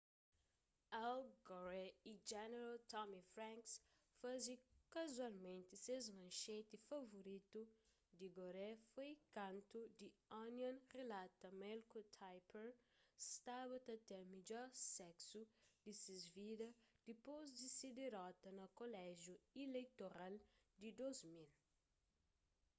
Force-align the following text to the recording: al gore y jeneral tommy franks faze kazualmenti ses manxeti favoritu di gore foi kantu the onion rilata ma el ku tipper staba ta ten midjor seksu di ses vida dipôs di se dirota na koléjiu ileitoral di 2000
al 0.99 1.21
gore 1.47 1.87
y 2.11 2.13
jeneral 2.29 2.77
tommy 2.91 3.19
franks 3.33 3.73
faze 4.19 4.53
kazualmenti 4.93 5.75
ses 5.85 6.05
manxeti 6.19 6.75
favoritu 6.89 7.61
di 8.17 8.27
gore 8.37 8.69
foi 8.91 9.11
kantu 9.35 9.79
the 9.99 10.09
onion 10.43 10.75
rilata 10.95 11.47
ma 11.57 11.65
el 11.75 11.81
ku 11.91 11.99
tipper 12.15 12.69
staba 13.29 13.75
ta 13.87 13.95
ten 14.07 14.21
midjor 14.33 14.67
seksu 14.95 15.41
di 15.83 15.91
ses 16.03 16.23
vida 16.37 16.67
dipôs 17.07 17.45
di 17.59 17.67
se 17.77 17.87
dirota 17.99 18.49
na 18.59 18.65
koléjiu 18.77 19.35
ileitoral 19.63 20.33
di 20.81 20.89
2000 20.99 21.57